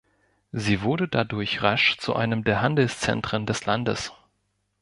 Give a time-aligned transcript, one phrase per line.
[0.51, 4.11] Sie wurde dadurch rasch zu einem der Handelszentren des Landes.